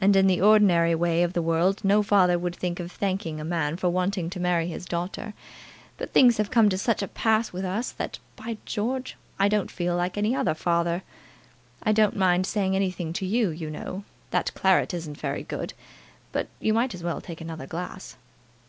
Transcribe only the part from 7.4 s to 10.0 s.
with us, that, by George! I don't feel